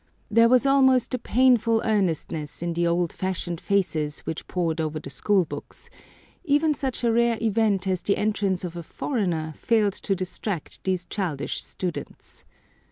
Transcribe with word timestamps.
There 0.31 0.49
was 0.49 0.65
almost 0.65 1.13
a 1.13 1.19
painful 1.19 1.83
earnestness 1.85 2.63
in 2.63 2.73
the 2.73 2.87
old 2.87 3.13
fashioned 3.13 3.61
faces 3.61 4.21
which 4.21 4.47
pored 4.47 4.81
over 4.81 4.99
the 4.99 5.11
school 5.11 5.45
books; 5.45 5.91
even 6.43 6.73
such 6.73 7.03
a 7.03 7.11
rare 7.11 7.37
event 7.39 7.85
as 7.87 8.01
the 8.01 8.17
entrance 8.17 8.63
of 8.63 8.75
a 8.75 8.81
foreigner 8.81 9.53
failed 9.55 9.93
to 9.93 10.15
distract 10.15 10.83
these 10.85 11.05
childish 11.05 11.61
students. 11.63 12.43